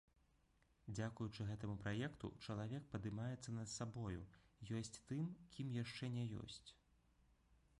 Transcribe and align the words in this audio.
Дзякуючы 0.99 1.41
гэтаму 1.49 1.75
праекту 1.83 2.31
чалавек 2.47 2.87
падымаецца 2.93 3.53
над 3.57 3.69
сабою, 3.75 4.23
ёсць 4.79 4.99
тым, 5.11 5.29
кім 5.57 5.67
яшчэ 5.83 6.11
не 6.17 6.25
ёсць. 6.47 6.69